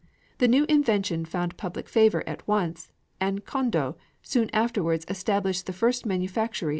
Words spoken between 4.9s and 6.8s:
established the first manufactory of insect cages.